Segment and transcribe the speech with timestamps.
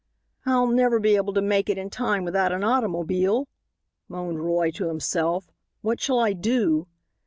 [0.47, 3.47] "I'll never be able to make it in time without an automobile,"
[4.07, 6.87] moaned Roy to himself; "what shall I do?"